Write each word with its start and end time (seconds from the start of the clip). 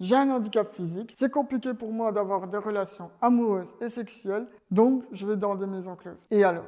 J'ai 0.00 0.14
un 0.14 0.30
handicap 0.30 0.72
physique, 0.72 1.12
c'est 1.16 1.28
compliqué 1.28 1.74
pour 1.74 1.90
moi 1.90 2.12
d'avoir 2.12 2.46
des 2.46 2.58
relations 2.58 3.10
amoureuses 3.20 3.66
et 3.80 3.88
sexuelles, 3.88 4.46
donc 4.70 5.02
je 5.10 5.26
vais 5.26 5.34
dans 5.34 5.56
des 5.56 5.66
maisons 5.66 5.96
closes. 5.96 6.24
Et 6.30 6.44
alors? 6.44 6.62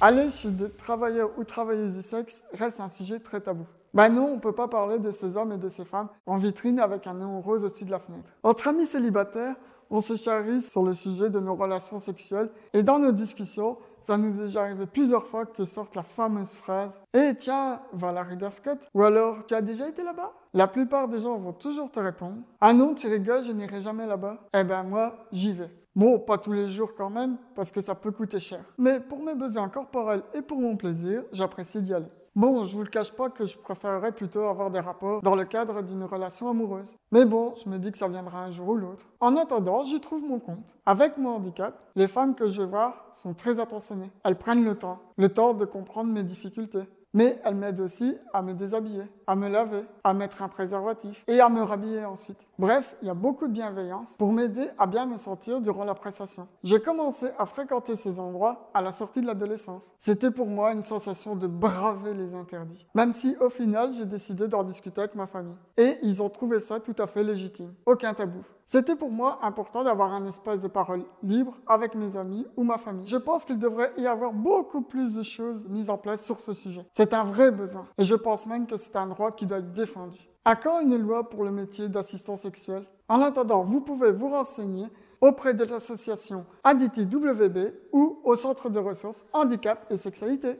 Aller 0.00 0.30
chez 0.30 0.50
des 0.50 0.70
travailleurs 0.70 1.28
ou 1.36 1.44
travailleuses 1.44 1.96
du 1.96 2.02
sexe 2.02 2.42
reste 2.54 2.80
un 2.80 2.88
sujet 2.88 3.20
très 3.20 3.42
tabou. 3.42 3.66
Ben 3.92 4.08
non, 4.08 4.28
on 4.28 4.36
ne 4.36 4.40
peut 4.40 4.52
pas 4.52 4.68
parler 4.68 4.98
de 4.98 5.10
ces 5.10 5.36
hommes 5.36 5.52
et 5.52 5.58
de 5.58 5.68
ces 5.68 5.84
femmes 5.84 6.08
en 6.24 6.38
vitrine 6.38 6.80
avec 6.80 7.06
un 7.06 7.12
néon 7.12 7.42
rose 7.42 7.62
au-dessus 7.62 7.84
de 7.84 7.90
la 7.90 7.98
fenêtre. 7.98 8.30
Entre 8.42 8.68
amis 8.68 8.86
célibataires, 8.86 9.56
on 9.90 10.00
se 10.00 10.16
charrie 10.16 10.62
sur 10.62 10.82
le 10.82 10.94
sujet 10.94 11.28
de 11.28 11.38
nos 11.38 11.54
relations 11.54 12.00
sexuelles 12.00 12.48
et 12.72 12.82
dans 12.82 12.98
nos 12.98 13.12
discussions, 13.12 13.76
ça 14.04 14.16
nous 14.16 14.34
est 14.40 14.44
déjà 14.44 14.62
arrivé 14.62 14.86
plusieurs 14.86 15.26
fois 15.26 15.46
que 15.46 15.64
sorte 15.64 15.94
la 15.94 16.02
fameuse 16.02 16.56
phrase 16.56 16.98
Eh 17.14 17.34
tiens, 17.38 17.80
va 17.92 18.12
la 18.12 18.24
Scott 18.50 18.78
Ou 18.94 19.02
alors 19.02 19.46
Tu 19.46 19.54
as 19.54 19.62
déjà 19.62 19.88
été 19.88 20.02
là-bas? 20.02 20.32
La 20.52 20.66
plupart 20.66 21.08
des 21.08 21.20
gens 21.20 21.36
vont 21.38 21.52
toujours 21.52 21.90
te 21.90 22.00
répondre 22.00 22.38
Ah 22.60 22.72
non, 22.72 22.94
tu 22.94 23.06
rigoles, 23.08 23.44
je 23.44 23.52
n'irai 23.52 23.80
jamais 23.80 24.06
là-bas. 24.06 24.38
Eh 24.54 24.64
ben 24.64 24.82
moi, 24.82 25.26
j'y 25.32 25.52
vais. 25.52 25.70
Bon, 25.94 26.18
pas 26.18 26.38
tous 26.38 26.52
les 26.52 26.70
jours 26.70 26.94
quand 26.94 27.10
même, 27.10 27.36
parce 27.54 27.70
que 27.70 27.80
ça 27.80 27.94
peut 27.94 28.12
coûter 28.12 28.40
cher. 28.40 28.64
Mais 28.78 28.98
pour 28.98 29.22
mes 29.22 29.34
besoins 29.34 29.68
corporels 29.68 30.22
et 30.34 30.40
pour 30.40 30.58
mon 30.58 30.76
plaisir, 30.76 31.22
j'apprécie 31.32 31.82
d'y 31.82 31.92
aller. 31.92 32.10
Bon, 32.34 32.62
je 32.62 32.74
vous 32.74 32.82
le 32.82 32.88
cache 32.88 33.12
pas 33.12 33.28
que 33.28 33.44
je 33.44 33.58
préférerais 33.58 34.12
plutôt 34.12 34.44
avoir 34.44 34.70
des 34.70 34.80
rapports 34.80 35.20
dans 35.20 35.34
le 35.34 35.44
cadre 35.44 35.82
d'une 35.82 36.04
relation 36.04 36.48
amoureuse. 36.48 36.96
Mais 37.10 37.26
bon, 37.26 37.54
je 37.62 37.68
me 37.68 37.78
dis 37.78 37.92
que 37.92 37.98
ça 37.98 38.08
viendra 38.08 38.42
un 38.42 38.50
jour 38.50 38.68
ou 38.70 38.76
l'autre. 38.76 39.04
En 39.20 39.36
attendant, 39.36 39.82
j'y 39.84 40.00
trouve 40.00 40.22
mon 40.22 40.40
compte. 40.40 40.74
Avec 40.86 41.18
mon 41.18 41.36
handicap, 41.36 41.78
les 41.94 42.08
femmes 42.08 42.34
que 42.34 42.48
je 42.48 42.62
vais 42.62 42.68
voir 42.68 43.10
sont 43.12 43.34
très 43.34 43.60
attentionnées. 43.60 44.10
Elles 44.24 44.38
prennent 44.38 44.64
le 44.64 44.78
temps, 44.78 45.00
le 45.18 45.28
temps 45.28 45.52
de 45.52 45.66
comprendre 45.66 46.10
mes 46.10 46.22
difficultés. 46.22 46.88
Mais 47.14 47.40
elles 47.44 47.54
m'aident 47.54 47.80
aussi 47.80 48.16
à 48.32 48.40
me 48.42 48.54
déshabiller, 48.54 49.04
à 49.26 49.34
me 49.34 49.48
laver, 49.48 49.84
à 50.02 50.14
mettre 50.14 50.42
un 50.42 50.48
préservatif 50.48 51.24
et 51.28 51.40
à 51.40 51.48
me 51.48 51.60
rhabiller 51.62 52.04
ensuite. 52.04 52.38
Bref, 52.58 52.96
il 53.02 53.08
y 53.08 53.10
a 53.10 53.14
beaucoup 53.14 53.46
de 53.46 53.52
bienveillance 53.52 54.16
pour 54.16 54.32
m'aider 54.32 54.68
à 54.78 54.86
bien 54.86 55.04
me 55.04 55.18
sentir 55.18 55.60
durant 55.60 55.84
la 55.84 55.94
prestation. 55.94 56.48
J'ai 56.62 56.80
commencé 56.80 57.28
à 57.38 57.44
fréquenter 57.44 57.96
ces 57.96 58.18
endroits 58.18 58.70
à 58.72 58.80
la 58.80 58.92
sortie 58.92 59.20
de 59.20 59.26
l'adolescence. 59.26 59.94
C'était 59.98 60.30
pour 60.30 60.46
moi 60.46 60.72
une 60.72 60.84
sensation 60.84 61.36
de 61.36 61.46
braver 61.46 62.14
les 62.14 62.34
interdits. 62.34 62.86
Même 62.94 63.12
si 63.12 63.36
au 63.40 63.50
final, 63.50 63.92
j'ai 63.92 64.06
décidé 64.06 64.48
d'en 64.48 64.64
discuter 64.64 65.00
avec 65.00 65.14
ma 65.14 65.26
famille. 65.26 65.56
Et 65.76 65.98
ils 66.02 66.22
ont 66.22 66.30
trouvé 66.30 66.60
ça 66.60 66.80
tout 66.80 66.96
à 66.98 67.06
fait 67.06 67.22
légitime. 67.22 67.74
Aucun 67.84 68.14
tabou. 68.14 68.42
C'était 68.72 68.96
pour 68.96 69.10
moi 69.10 69.38
important 69.42 69.84
d'avoir 69.84 70.14
un 70.14 70.24
espace 70.24 70.62
de 70.62 70.66
parole 70.66 71.04
libre 71.22 71.58
avec 71.66 71.94
mes 71.94 72.16
amis 72.16 72.46
ou 72.56 72.62
ma 72.62 72.78
famille. 72.78 73.06
Je 73.06 73.18
pense 73.18 73.44
qu'il 73.44 73.58
devrait 73.58 73.92
y 73.98 74.06
avoir 74.06 74.32
beaucoup 74.32 74.80
plus 74.80 75.14
de 75.14 75.22
choses 75.22 75.68
mises 75.68 75.90
en 75.90 75.98
place 75.98 76.24
sur 76.24 76.40
ce 76.40 76.54
sujet. 76.54 76.86
C'est 76.94 77.12
un 77.12 77.22
vrai 77.22 77.50
besoin. 77.50 77.84
Et 77.98 78.04
je 78.04 78.14
pense 78.14 78.46
même 78.46 78.66
que 78.66 78.78
c'est 78.78 78.96
un 78.96 79.08
droit 79.08 79.30
qui 79.30 79.44
doit 79.44 79.58
être 79.58 79.74
défendu. 79.74 80.18
À 80.46 80.56
quand 80.56 80.80
une 80.80 80.96
loi 80.96 81.28
pour 81.28 81.44
le 81.44 81.50
métier 81.50 81.90
d'assistant 81.90 82.38
sexuel? 82.38 82.86
En 83.10 83.20
attendant, 83.20 83.62
vous 83.62 83.82
pouvez 83.82 84.10
vous 84.10 84.30
renseigner 84.30 84.86
auprès 85.20 85.52
de 85.52 85.64
l'association 85.64 86.46
Aditi 86.64 87.02
WB 87.02 87.74
ou 87.92 88.20
au 88.24 88.36
centre 88.36 88.70
de 88.70 88.78
ressources 88.78 89.22
handicap 89.34 89.84
et 89.90 89.98
sexualité. 89.98 90.58